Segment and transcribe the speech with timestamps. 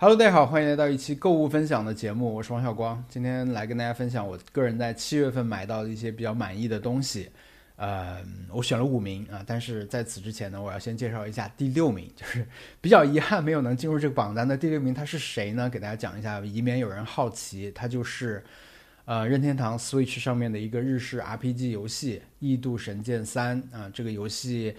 [0.00, 7.28] Hello，大家好，欢迎来到一期购物分享的节目，我是王小光，今天来跟大家分享我个人在七月份买到的一些比较满意的东西。
[7.74, 12.46] 呃，我选了五名啊，但是在此之前呢，我要先介绍一下第六名，就是
[12.80, 15.68] 比较遗憾没有能进入这个榜单的第六名，他是谁呢？
[15.68, 18.44] 给大家讲一下，以免有人好奇，他就是
[19.04, 24.76] 呃任天堂 Switch 上面的一个日式 RPG 游戏《异度神剑三》啊，这个游戏。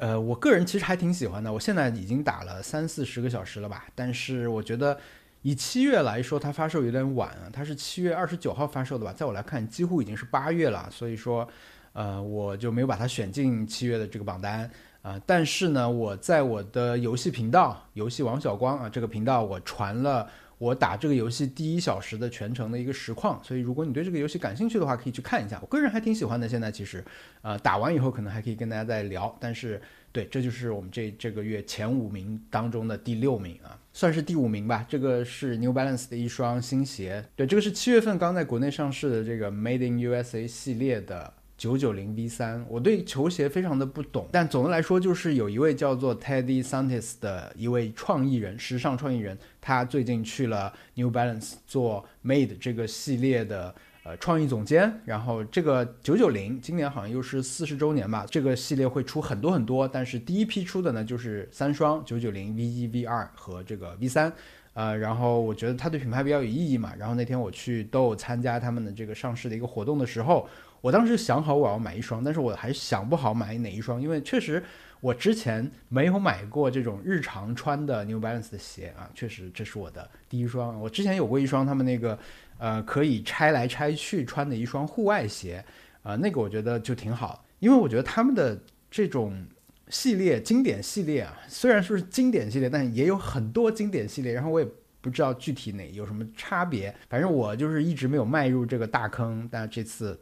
[0.00, 1.52] 呃，我个人其实还挺喜欢的。
[1.52, 4.96] 我现在已经打了三四十个小时了吧，但是我觉得
[5.42, 7.50] 以七月来说，它发售有点晚啊。
[7.52, 9.12] 它是七月二十九号发售的吧？
[9.12, 10.88] 在我来看，几乎已经是八月了。
[10.90, 11.48] 所以说，
[11.94, 14.70] 呃，我就没有把它选进七月的这个榜单
[15.02, 15.20] 啊。
[15.26, 20.30] 但是呢，我在我的游戏频道“游戏王小光”啊这个频道，我传了。
[20.58, 25.58] 我打这个游戏第一小时的全程的一个实况，所以如果你对这个游戏感兴趣的话，可以去看一下。
[25.62, 26.48] 我个人还挺喜欢的。
[26.48, 27.04] 现在其实，
[27.42, 29.34] 呃，打完以后可能还可以跟大家再聊。
[29.40, 34.84] 但是，对，这就是我们这这个月前五名当中的第六名啊，算是第五名吧。
[34.88, 41.32] 这个是 New Balance 的一双新鞋，对，这个是七月份刚在国内上市的这个 Made in USA 系列的。
[41.58, 55.00] 九九零 V 三，我对球鞋非常的不懂，但总的来说就是有一位叫做 Teddy Santis 的一位创意人，时尚创意人，他最近去了 New Balance 做 Made 这个系列的呃创意总监。
[55.04, 64.32] 然后这个九九零今年好像又是四十周年吧，这个系列会出很多很多，但是第一批出的呢就是三双九九零 V 一 V 二和这个 V 三，
[64.78, 66.92] 呃，然后我觉得它对品牌比较有意义嘛。
[66.96, 70.48] 然后那天我去都参加他们的这个上市的一个活动的时候。
[70.80, 74.62] 我当时想好我要买一双，但是我还想不好买哪一双，因为确实
[75.00, 80.80] 我之前没有买过这种日常穿的 New Balance 的鞋啊，确实这是我的第一双。
[80.80, 82.16] 我之前有过一双他们那个
[82.58, 85.64] 呃可以拆来拆去穿的一双户外鞋，
[86.04, 88.56] 啊，那个我觉得就挺好，因为我觉得他们的
[88.88, 89.44] 这种
[89.90, 94.66] 系列经典系列啊，虽然说是经典系列，但也有很多经典系列，然后我也
[95.00, 100.18] 不知道具体哪有什么差别，反正我就是一直没有迈入这个大坑，但这次。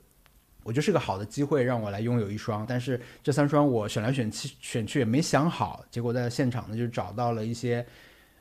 [0.62, 2.66] 我觉得是个好的机会，让我来拥有一双。
[2.66, 5.84] 但是这三双我选来选去，选去也没想好。
[5.92, 7.86] 结果在现场呢，就找到了一些，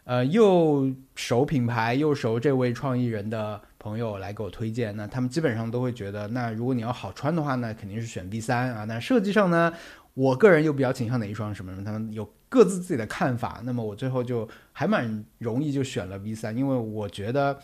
[0.05, 4.97] 呃，又熟品牌又熟这位创意人的朋友来给我推荐。
[4.97, 8.85] 那他们基本上都会觉得，那如果你要好穿的话呢，肯定是选 V 三啊。
[8.85, 9.71] 那设计上呢，
[10.15, 13.61] 我个人又比较倾向哪一双什么什么，他们有各自自己的看法。
[13.63, 17.59] 那么我最后就还蛮容易就选了 V 三，因为我觉得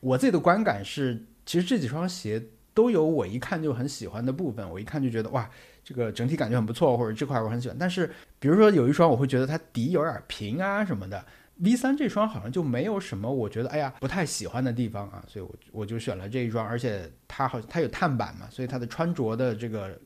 [0.00, 2.42] 我自己的观感是，其实这几双鞋。
[2.76, 5.48] 都有我一看就很喜欢的部分，我一看就觉得哇，
[5.82, 7.76] 这个整体感觉很不错，或者这块我很喜欢。
[7.80, 11.24] 但是，比如说有一双我会觉得它底有点平啊什么的
[11.60, 19.98] ，V 三这双好像就没有什么我觉得哎呀不太喜欢的地方啊，所以我我就选了这一双，而且它好它有碳板嘛，所以它的穿着的这个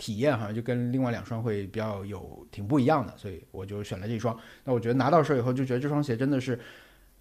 [0.00, 4.36] 体验好像就跟另外两双会比较有挺不一样的，所以我就选了这双。
[4.64, 6.58] 那我觉得拿到手以后就觉得这双鞋真的是。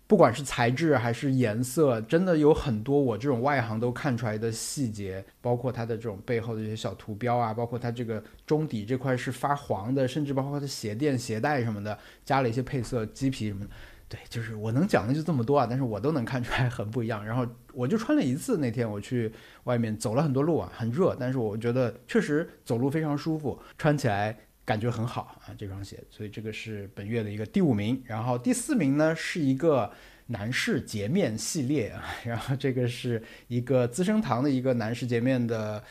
[0.08, 13.70] 不管是材质还是颜色，真的有很多我这种外行都看出来的细节，包括它的这种背后的这些小图标啊，包括它这个中底这块是发黄的，甚至包括它的鞋垫、鞋带什么的，加了一些配色、鸡皮什么的。
[14.10, 17.26] 对，就是我能讲的就这么多啊，但是我都能看出来很不一样。
[17.26, 19.32] 然后我就穿了一次，那天我去
[19.64, 24.38] 外面走了很多路啊，很热，但是我觉得确实走路非常舒服，穿起来。
[24.66, 28.00] 感觉很好啊，这双鞋，所以这个是本月的一个第五名。
[28.06, 29.92] 然后第四名呢是一个
[30.28, 35.84] 男士洁面系列啊，然后这个是一个资生堂的一个男士洁面的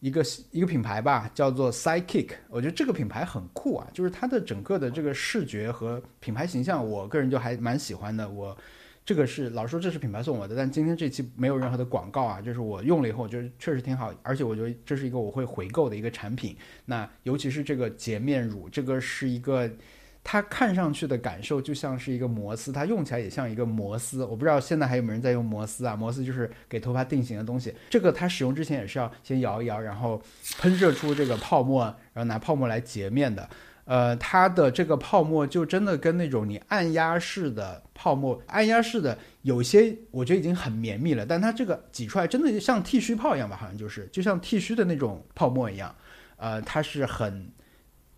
[0.00, 2.30] 一个一个品牌吧，叫做 Sidekick。
[2.48, 8.28] 我觉得这个品牌很酷啊，就是它的整个的这个视觉和品牌形象，我个人就还蛮喜欢的。
[8.28, 8.56] 我。
[9.06, 16.56] 这个是老说这是品牌送我的，但今天这期没有任何的广告啊，就是我用了以后，我觉得确实挺好，而且我觉得这是一个我会回购的一个产品。
[16.86, 19.70] 那尤其是这个洁面乳，这个是一个，
[20.28, 24.24] 它看上去的感受就像是一个摩丝，它用起来也像一个摩丝。
[24.24, 25.94] 我不知道现在还有没有人在用摩丝啊？
[25.94, 27.72] 摩丝就是给头发定型的东西。
[27.88, 30.20] 这个它使用之前也是要先摇一摇，然后
[30.58, 33.48] 喷射出这个泡沫，然后拿泡沫来洁面的。
[33.84, 45.94] 呃，它的这个泡沫就真的跟那种你按压式的泡沫，按压式的有些我觉得已经很绵密了，但它这个挤出来真的像剃须泡一样吧，好像就是就像剃须的那种泡沫一样，
[46.36, 47.48] 呃，它是很。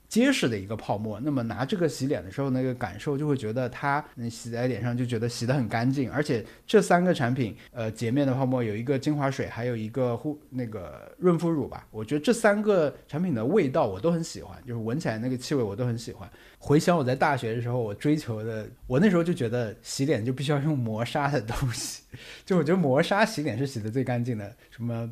[0.09, 16.27] 结实的一个泡沫，那么拿这个洗脸的时候，那个感受就会觉得它洗在脸上就觉得洗得很干净，而且这三个产品，呃，洁面的泡沫有一个精华水，还有一个护那个润肤乳吧，我觉得这三个产品的味道我都很喜欢，就是闻起来那个气味我都很喜欢。
[16.59, 22.03] 回想我在大学的时候，我追求的，我那时候就觉得洗脸就必须要用磨砂的东西，
[22.47, 25.11] 就我觉得磨砂洗脸是洗的最干净的，什么。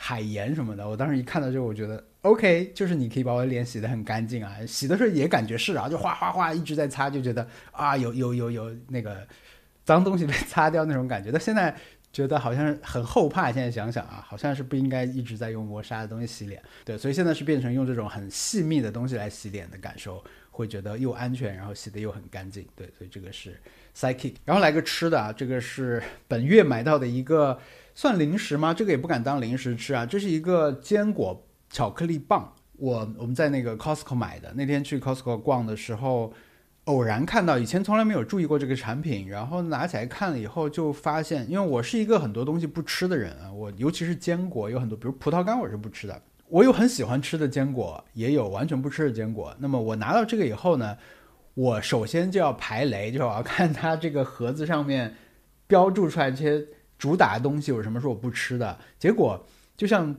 [0.00, 0.88] 海盐什么的。
[0.88, 9.26] 我当时一看到就，我觉得 OK，就是你可以把我的脸洗得很干净啊，洗的时候也感觉是啊，就哗哗哗一直在擦，就觉得啊有有有有那个
[9.84, 11.32] 脏东西被擦掉那种感觉。
[11.32, 11.76] 但现在
[12.12, 16.62] 觉得好像很后怕，现在想想啊，好像是不应该一直在用磨砂的东西洗脸。
[16.84, 20.22] 对，所以现在是变成用这种很细密的东西来洗脸的感受。
[20.50, 23.56] 会觉得又安全，然后洗的又很干净，对，所以这个是
[23.96, 24.34] Psychic。
[24.44, 27.56] 然后来个吃的啊，这个是本月买到的一个
[27.98, 28.72] 算零食吗？
[28.72, 32.54] 这个也不敢当零食吃啊，这是一个坚果巧克力棒。
[32.76, 36.32] 我我们在那个 Costco 买的，那天去 Costco 逛的时候，
[36.84, 46.22] 偶然看到，以前从来没有注意过这个产品，然后拿起来看了以后，就发现，因为我是一个很多东西不吃的人啊，我尤其是坚果有很多，比如葡萄干我是不吃的。
[46.46, 49.52] 我有很喜欢吃的坚果，也有完全不吃的坚果。
[49.58, 50.96] 那么我拿到这个以后呢，
[51.54, 55.16] 我首先就要排雷，就是我要看它这个盒子上面
[55.66, 56.64] 标注出来这些
[56.98, 58.76] 主打的东西有什么是我不吃的。
[58.98, 59.46] 结果
[59.76, 60.14] 就像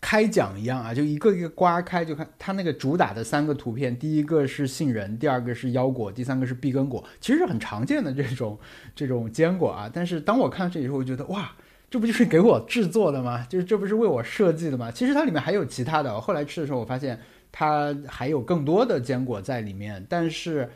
[0.00, 8.58] 开奖一样啊，就一个一个刮开，就看它那个主打的三个图片，第一个是杏仁，第二个是腰果，第三个是碧根果，其实是很常见的这种
[8.94, 9.90] 这种坚果啊。
[9.92, 11.50] 但是当我看到这以后，我觉得哇。
[11.92, 13.44] 这不就是给我制作的吗？
[13.48, 14.92] 就是这不是为我设计的吗？
[14.92, 16.20] 其实它里面还有其他的。
[16.20, 17.18] 后来吃的时候，我发现
[17.50, 20.06] 它还有更多的坚果在里面。
[20.08, 20.70] 但是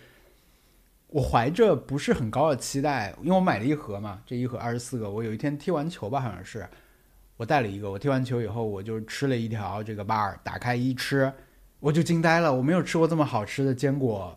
[1.14, 5.08] 我怀着不是很高的期待，因为我买了一盒嘛，这一盒二十四个。
[5.08, 6.68] 我有一天踢完球吧，好像是
[7.36, 7.88] 我带了一个。
[7.88, 11.32] 我踢完球以后，我就吃了一条这个 bar，打开一吃，
[11.78, 12.52] 我就惊呆了。
[12.52, 14.36] 我没有吃过这么好吃的坚果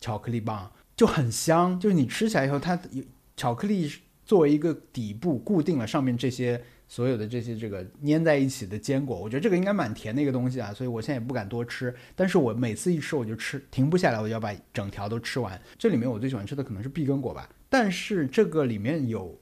[0.00, 1.78] 巧克力棒，就很香。
[1.78, 3.04] 就是你吃起来以后，它有
[3.36, 3.92] 巧克力。
[4.24, 11.92] 作为一个底部固定了上面这些所有的这些这个粘在一起的坚果，我觉得这个应该蛮甜的一个东西啊，所以我现在也不敢多吃。
[12.14, 15.60] 但是我每次一吃我就吃停不下来，我要把整条都吃完。
[15.76, 19.36] 这里面我最喜欢吃的可能是碧根果吧，但是这个里面有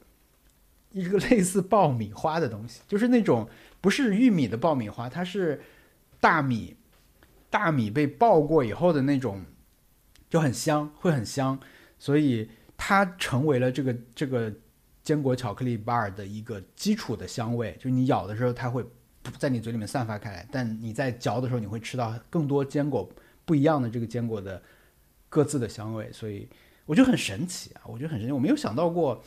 [0.93, 3.47] 一个类似爆米花的东西，就是那种
[3.83, 5.61] 不是玉米的爆米花，它是
[6.21, 6.77] 大米，
[7.51, 9.45] 大米被爆过以后的那种，
[10.31, 11.61] 就很香，会很香，
[11.99, 12.49] 所以
[12.79, 14.55] 它成为了这个这个。
[15.05, 18.83] 坚果巧克力 bar 的一个基础的香味，就是你咬的时候它会
[19.39, 23.07] 在你嘴里面散发开来，但你在嚼的时候你会吃到更多坚果
[23.45, 24.61] 不一样的这个坚果的
[25.29, 26.49] 各自的香味，所以
[26.87, 27.83] 我觉得很神奇啊！
[27.87, 29.23] 我觉得很神奇，我没有想到过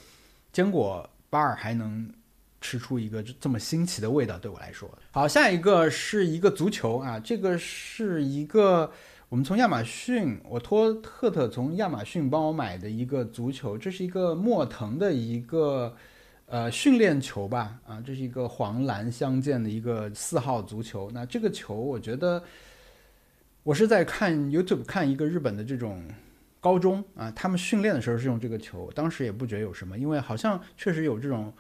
[0.52, 2.12] 坚果 bar 还能
[2.60, 4.90] 吃出一个这么新奇的味道，对我来说。
[5.12, 8.92] 好，下一个是一个足球啊，这个是一个。
[9.30, 15.94] 我们从亚马逊，我托特特从亚马逊帮我买的一个足球，这是一个莫腾的一个
[16.46, 21.12] 呃训练球吧，啊，这是一个黄蓝相间的一个四号足球。
[21.14, 22.42] 那这个球，我觉得
[23.64, 26.02] 我是在看 YouTube 看一个日本的这种
[26.62, 31.54] 高中啊，他们训练的时候是用这个球，当时也不觉得有什么，因为好像确实有这种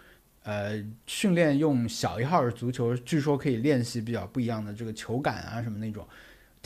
[0.44, 6.08] 呃训练用小一号的足球，据说可以练习比较不一样的这个球感啊什么那种。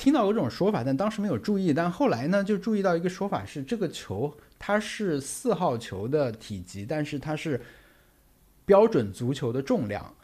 [0.01, 1.71] 听到过这种说法，但当时没有注意。
[1.71, 7.62] 但后来呢，就注意到一个说法是，这个球它是四号球的体积，但是它是
[8.65, 10.15] 标准足球的重量。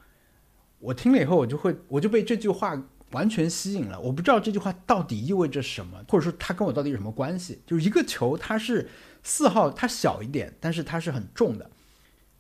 [0.80, 2.82] 我听了以后，我就会我就被这句话
[3.12, 4.00] 完全吸引了。
[4.00, 7.62] 我不知道这句话到底意味着什么，或者说它跟我到底有什么关系？
[7.68, 8.90] 就是一个球，它是
[9.22, 11.70] 四号，它小一点，但是它是很重的。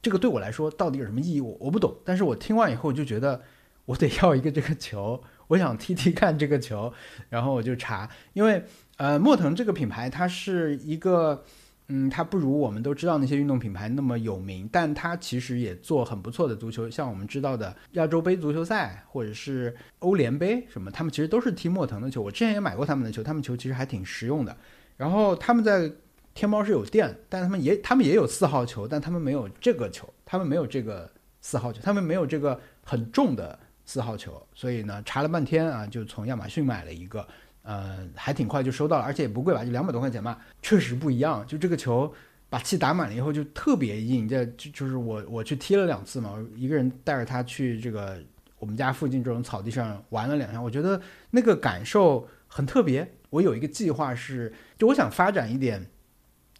[0.02, 1.42] 这个对我来说到底有什么意义？
[1.42, 1.96] 我我不懂。
[2.04, 3.44] 但是我听完以后就觉得，
[3.86, 5.22] 我得要一个这个球。
[5.48, 6.92] 我想踢踢看这个球，
[7.30, 8.64] 然后我就查，因为
[8.98, 11.44] 呃，莫腾这个品牌它是一个，
[11.88, 22.22] 嗯，它不如我们都知道那些运动品牌那么有名，但它其实也做很不错的足球，像我们知道的亚洲杯足球赛或者是欧联杯什么，他们其实都是踢莫腾的球。
[22.22, 24.56] 我之前也买过他们的球，他们球其实还挺实用的。
[24.98, 25.90] 然后他们在
[26.34, 33.58] 天猫是有店，但他们也他们也有四号球，但他们没有这个球，他们没有这个四号球，他们没有这个很重的。
[33.88, 37.26] 四号球，所以呢，查了半天啊，就从亚马逊买了一个，
[37.64, 41.48] 呃，还挺快就收到了，而且也不贵吧，就两百多块钱嘛，确实不一样。
[41.48, 42.14] 就这个球
[42.50, 44.28] 把气打满了以后，就特别硬。
[44.28, 48.22] 这就就是我我去踢了两次嘛，一个人带着他去这个
[48.60, 51.02] 我们家附近这种草地上玩了两下，我觉得
[51.32, 53.10] 那个感受很特别。
[53.30, 55.90] 我有一个计划是，就我想发展一点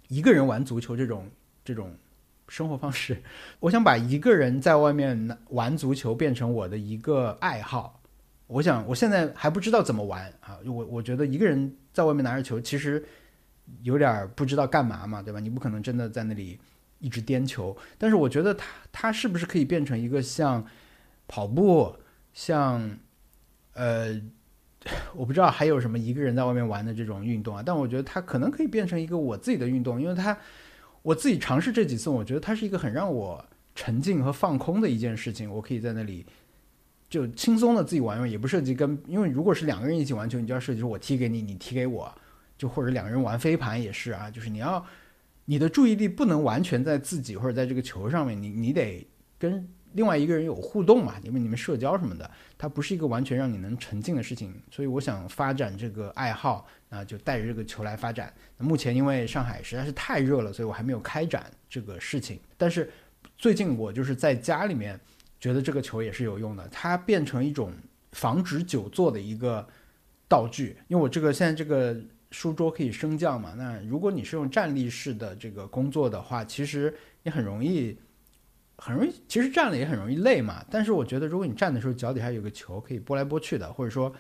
[0.08, 1.30] 一个人玩足球这种
[1.66, 1.94] 这种。
[2.48, 3.22] 生活方式，
[3.60, 8.02] 我想把一个人在外面玩足球变成我的一个爱好。
[8.48, 10.58] 我想，我现在还不知道怎么玩啊。
[10.66, 13.04] 我我觉得一个人在外面拿着球，其实
[13.82, 15.42] 有点不知道干嘛嘛，对吧？
[15.42, 16.58] 你不可能真的在那里
[17.00, 17.76] 一直颠球。
[17.98, 20.66] 但是我觉得他他是不是可以变成一个像
[21.28, 21.94] 跑步，
[22.32, 22.98] 像
[23.74, 24.22] 呃，
[25.14, 27.62] 我不知道还有什么一个人在外面玩的这种运动啊。
[27.66, 30.38] 但我觉得他可能可以变成一个我自己的运动，因为他。
[31.08, 33.42] 我自己尝试这几次，我觉得它是一个很让我
[33.74, 35.50] 沉浸和放空的一件事情。
[35.50, 36.26] 我可以在那里
[37.10, 42.14] 就轻松的自己玩玩，也不涉及跟，因为如果是两个人一起玩球，你就要涉及我踢给你，你踢给我，
[42.58, 44.86] 就或者两个人玩飞盘也是啊，就是你要
[45.46, 49.08] 你的注意力不能完全在自己或者在这个球上面，你你得
[49.40, 58.34] 跟另外一个人有互动嘛，因为你们社交什么的，它不是一个完全让你能沉浸的事情，所以我想发展这个爱好啊，就带着这个球来发展。
[58.58, 62.90] 目前因为上海实在是太热了，所以我还没有开展这个事情，但是
[63.38, 65.00] 最近我就是在家里面。
[65.40, 67.72] 觉得这个球也是有用的，它变成一种
[68.14, 69.66] 防止久坐的一个
[70.28, 70.76] 道具。
[70.88, 71.96] 因为我这个现在这个
[72.32, 76.92] 书桌可以升降嘛，那如果你是用站立式的这个工作的话，其实
[77.22, 77.96] 也很容易，
[78.78, 80.64] 很容易，其实站了也很容易累嘛。
[80.70, 84.14] 但是我觉得，如果你站的时候脚底下有个球可以拨来拨去的，或者说，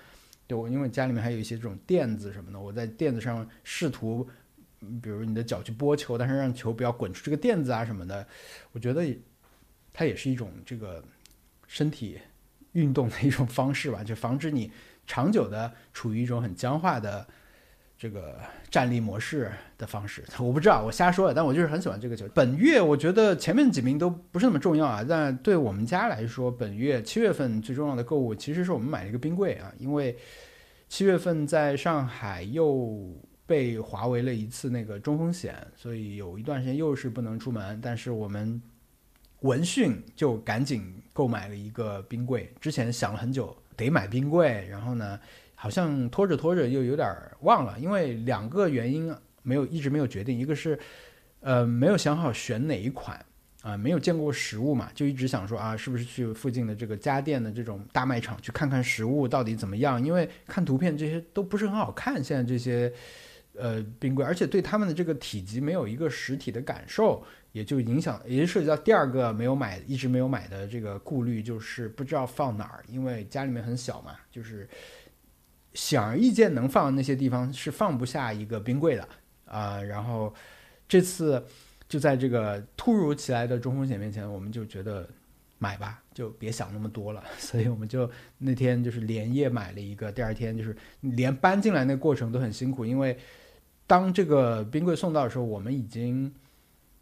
[0.46, 4.28] 对我因为家里面还有一些这种垫子什么的，我在垫子上试图，
[5.02, 8.28] 比如你的脚去拨球，但是让球不要滚出这个垫子啊什么的，
[8.72, 9.06] 我觉得。
[10.00, 11.04] 它也是一种这个
[11.66, 12.20] 身体
[12.74, 14.72] 运动的一种方式吧，就防止你
[15.08, 17.28] 长久的处于一种很僵化的
[17.98, 18.38] 这个
[18.70, 20.24] 站立模式的方式。
[20.40, 22.28] 我不知道，我瞎说的，但我就是很喜欢这个球。
[22.34, 30.18] 本月我觉得前面几名都不是那么重要啊，但对我们家来说，本月七月份最重要的购物其实是我们买了一个冰柜啊，因为
[30.88, 33.14] 七月份在上海又
[33.46, 38.62] 被划为了一次那个中风险，所以有一段时间又是不能出门，但是我们。
[39.42, 45.20] 闻讯就赶紧购买了一个冰柜，之前想了很久得买冰柜，然后呢，
[45.60, 47.12] 好像拖着拖着又有点
[47.42, 49.12] 忘了，因为两个原因
[49.42, 50.78] 没有一直没有决定，一个是，
[51.40, 53.20] 呃，没有想好选哪一款
[53.64, 62.94] 啊，没有见过实物嘛，就一直想说啊，是不是去附近的这个家电的这种大卖场去看看实物到底怎么样，因为看图片这些都不是很好看，现在这些
[63.56, 67.26] 呃冰柜，而且对他们的这个体积没有一个实体的感受。
[67.54, 74.70] 也就影响，也就涉及到第二个没有买，一直没有买的这个顾虑，就是不知道放哪儿，因为家里面很小嘛，就是
[75.78, 79.08] 显而易见能放那些地方是放不下一个冰柜的
[79.46, 79.80] 啊。
[79.82, 80.34] 然后
[80.88, 81.46] 这次
[81.88, 85.08] 就在这个突如其来的中风险面前，我们就觉得
[85.60, 87.24] 买吧，就别想那么多了。
[87.38, 93.16] 所以我们就那天就是连夜买了一个，第二天就是连搬进来那过程都很辛苦，因为
[93.86, 96.34] 当这个冰柜送到的时候，我们已经。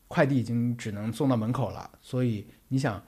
[0.08, 3.04] 快递已经只能送到门口了，所以你想，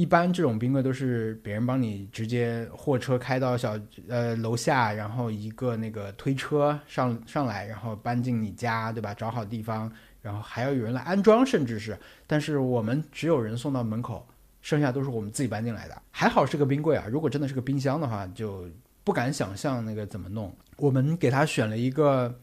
[0.00, 3.78] 一般这种冰柜都是别人帮你直接货车开到小
[4.08, 9.12] 呃楼下，然后一个那个推车上上来，然后搬进你家，对吧？
[9.12, 9.92] 找好地方，
[10.22, 14.26] 然后还要有人来安装，甚至是，但是我们只有人送到门口，
[14.62, 16.02] 剩下都是我们自己搬进来的。
[16.10, 18.66] 还好是个冰柜啊，如果真的是个冰箱的话，就
[19.04, 20.50] 不敢想象那个怎么弄。
[20.78, 22.34] 我们给他选了一个。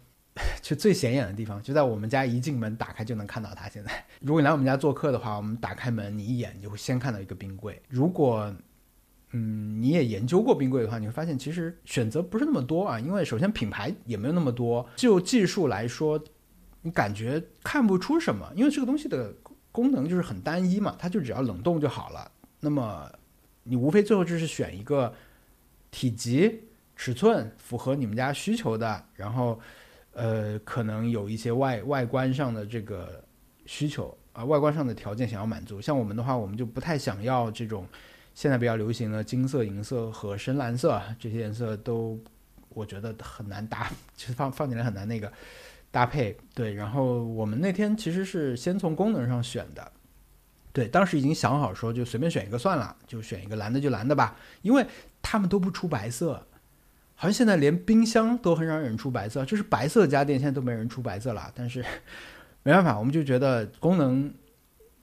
[0.61, 3.67] 就最显眼的地方，就在我们家一进门打开就能看到它。
[3.69, 7.81] 现在， 如果你来我们家做客的话，我们打开门，你一眼你就会先看到一个冰柜。
[7.89, 8.53] 如果，
[9.31, 12.99] 嗯，你也研究过冰柜的话，你会发现其实选择不是那么多啊。
[12.99, 16.23] 因为首先品牌也没有那么多，就技术来说，
[16.81, 18.51] 你感觉看不出什么。
[18.55, 19.33] 因为这个东西的
[19.71, 22.31] 功能就是很单一嘛，它就只要冷冻就好了。
[22.59, 23.11] 那么
[23.63, 25.13] 你无非最后就是选一个
[25.91, 26.63] 体积、
[26.95, 29.59] 尺寸符合你们家需求的，然后。
[30.17, 33.23] 呃，可能有一些外外观上的这个
[33.67, 35.79] 需求啊，外观上的条件想要满足。
[35.79, 37.87] 像我们的话，我们就不太想要这种
[38.33, 42.19] 现在比较流行的金色、银色和深蓝色这些颜色都，
[42.69, 45.31] 我觉得很难搭，其 实放放起来很难那个
[45.91, 46.35] 搭配。
[46.55, 49.91] 对，然后我们那天其实是先从功能上选的，
[50.73, 54.83] 对，当时已经想好说就随便选一个算了，就选一个蓝的就蓝的吧，因为
[55.21, 56.43] 他们都不出白色。
[57.19, 61.51] 好像现在连冰箱都很少有人出白色，就是白色家电现在都没人出白色了。
[61.55, 61.83] 但是
[62.61, 64.31] 没办法，我们就觉得功能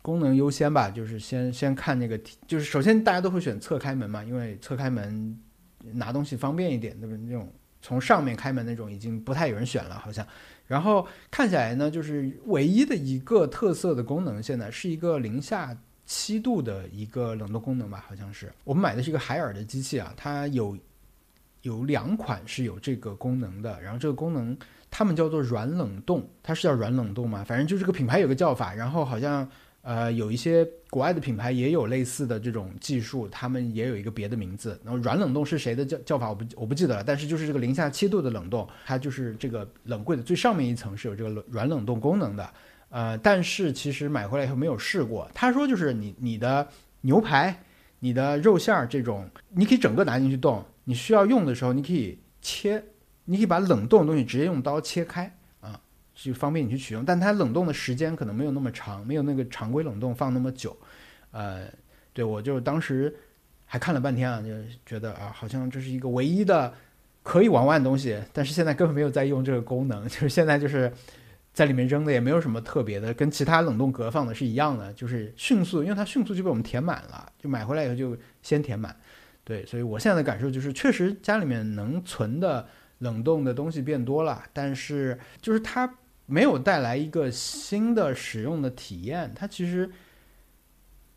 [0.00, 2.16] 功能优先吧，就是先先看那个，
[2.46, 5.36] 就是首先大家都会选侧开门嘛，因为侧开门
[5.82, 7.18] 拿东西方便一点，对不对？
[7.24, 7.52] 那种
[7.82, 10.24] 从上面开门那种已经不太有人选了，好像。
[10.68, 18.52] 然后看起来呢，就是唯一的一个特色的功能，现在是一个零下七度的一个冷冻功能吧，好像是。
[18.62, 20.78] 我们买的是一个海尔的机器啊，它有。
[21.64, 24.56] 有两款是有这个功能的，然后这个功能
[24.90, 27.42] 他们叫做软冷冻，它是叫软冷冻吗？
[27.42, 29.48] 反正就这个品牌有个叫法，然后好像
[29.80, 34.78] 呃有一些国外的品牌也有类似的这种技术，他们也有一个别的名字。
[34.84, 42.48] 然后软冷冻是谁的叫叫法我不我不记得了，但是就是这个零下七度的冷冻，它就是这个冷柜的最上面一层是有这个软冷冻功能的。
[42.90, 45.28] 呃，但是其实买回来以后没有试过。
[45.34, 46.68] 他说就是你你的
[47.00, 47.58] 牛排、
[47.98, 50.62] 你的肉馅儿这种，你可以整个拿进去冻。
[50.84, 52.84] 你需要用的时候，你可以切，
[53.24, 55.80] 你可以把冷冻的东西直接用刀切开啊，
[56.14, 57.04] 就方便你去取用。
[57.04, 60.76] 但它冷冻的时间可能没有那么长，没有那个常规冷冻放那么久。
[61.30, 61.66] 呃，
[62.12, 63.14] 对我就当时
[63.64, 64.48] 还看了半天啊，就
[64.86, 66.72] 觉得啊，好像这是一个唯一的
[67.22, 70.92] 可以玩玩的东西，但是现在根本没有在用这个功能，就是现在就是
[71.52, 78.94] 在里面扔的也没有什么特别的，跟其他冷冻格放的是一样的，就是迅速，因为它迅速就被我们填满了，就买回来以后就先填满。
[79.44, 82.66] 对，所以我现在的感受就是，确实家里面能存的
[82.98, 85.94] 冷冻的东西变多了，但是就是它
[86.26, 89.90] 没有带来一个新的使用的体验，它其实。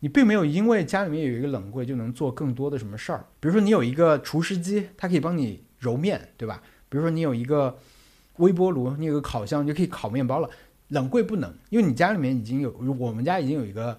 [0.00, 6.62] 你并没有因为家里面有一个冷柜就能做更多的什么事儿，比如说你有一个除湿机，它可以帮你揉面，对吧？
[6.88, 7.76] 比如说你有一个
[8.36, 10.48] 微波炉，你有个烤箱，你就可以烤面包了。
[10.90, 13.98] 冷柜不能，因为你家里面已经有，我们家已经有一个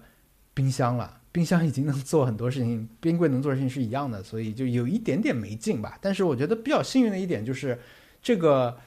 [0.54, 5.98] 冰箱了，冰箱已经能做很多事情，冰柜能做的事情是一样的，所以就有一点点没劲吧。
[6.00, 7.78] 但是我觉得比较幸运的一点就是，
[8.22, 8.78] 这个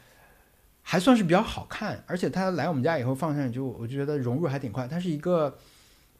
[0.81, 5.57] 还算是比较好看，而且它来我们家以后放上去就我就觉得融入还挺快，它是一个。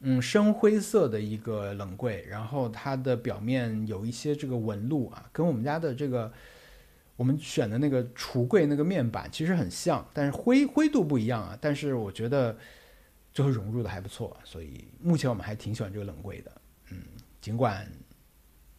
[0.05, 6.29] 嗯，深灰色的一个冷柜，然后它的表面有一些这个纹路啊，跟我们家的这个
[7.15, 11.57] 我们选的那个橱柜那个面板其实很像，但是灰灰度不一样啊。
[11.61, 12.57] 但是我觉得
[13.33, 16.51] 最后融入的还不错，所以目前我们还挺喜欢这个冷柜的。
[16.91, 16.97] 嗯，
[17.41, 17.85] 尽管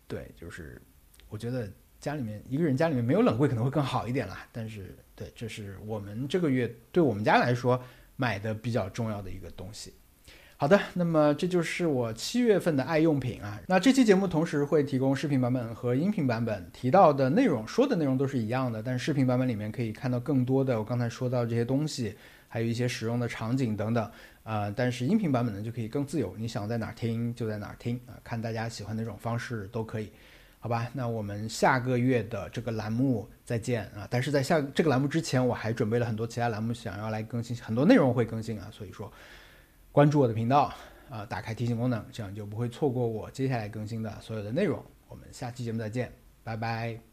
[0.06, 0.80] 对，就是
[1.28, 1.68] 我觉得
[1.98, 4.46] 家里面一个人家里面没有冷柜可能会更好一点啦。
[4.52, 7.82] 但是对，这是我们这个月对我们家来说
[8.16, 9.92] 买的比较重要的一个东西。
[10.56, 13.60] 好的，那么这就是我七月份的爱用品啊。
[13.66, 22.16] 那这期节目同时会提供视频版本和音频版本，提到的内容说的内容都是一样的，但是视频版本里面可以看到更多的我刚才说到这些东西，
[22.54, 24.08] 还有一些使用的场景等等
[24.44, 24.70] 啊。
[24.70, 30.12] 但是音频版本呢就可以更自由，你想在哪儿听就在哪儿听啊，看大家喜欢哪种方式都可以，
[30.60, 30.88] 好吧？
[30.92, 34.06] 那我们下个月的这个栏目再见啊！
[34.08, 39.12] 但是在下这个栏目之前，我还准备了很多其他栏目想要来更新，很多内容会更新啊，所以说。
[39.92, 40.74] 关注我的频道，
[41.08, 44.84] 啊，打开提醒功能，这样就不会错过我接下来更新的所有的内容。
[45.06, 47.04] 我们下期节目再见，拜拜。